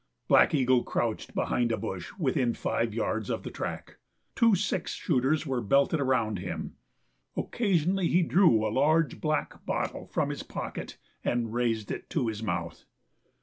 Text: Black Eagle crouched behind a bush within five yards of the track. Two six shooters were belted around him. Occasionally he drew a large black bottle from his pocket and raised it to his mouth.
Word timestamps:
Black 0.27 0.55
Eagle 0.55 0.81
crouched 0.81 1.35
behind 1.35 1.71
a 1.71 1.77
bush 1.77 2.11
within 2.17 2.55
five 2.55 2.91
yards 2.91 3.29
of 3.29 3.43
the 3.43 3.51
track. 3.51 3.97
Two 4.33 4.55
six 4.55 4.93
shooters 4.95 5.45
were 5.45 5.61
belted 5.61 5.99
around 5.99 6.39
him. 6.39 6.73
Occasionally 7.37 8.07
he 8.07 8.23
drew 8.23 8.65
a 8.65 8.73
large 8.73 9.21
black 9.21 9.63
bottle 9.63 10.07
from 10.07 10.29
his 10.31 10.41
pocket 10.41 10.97
and 11.23 11.53
raised 11.53 11.91
it 11.91 12.09
to 12.09 12.29
his 12.29 12.41
mouth. 12.41 12.85